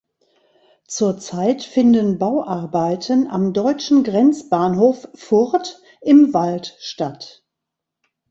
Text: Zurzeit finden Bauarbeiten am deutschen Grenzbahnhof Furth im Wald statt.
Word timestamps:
Zurzeit 0.87 1.61
finden 1.63 2.17
Bauarbeiten 2.17 3.27
am 3.27 3.53
deutschen 3.53 4.03
Grenzbahnhof 4.03 5.07
Furth 5.13 5.79
im 6.01 6.33
Wald 6.33 6.75
statt. 6.79 7.45